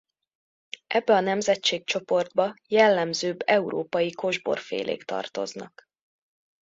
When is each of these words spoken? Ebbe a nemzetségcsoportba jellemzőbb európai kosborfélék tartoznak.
Ebbe 0.87 1.13
a 1.15 1.19
nemzetségcsoportba 1.19 2.55
jellemzőbb 2.69 3.39
európai 3.45 4.11
kosborfélék 4.11 5.03
tartoznak. 5.03 5.89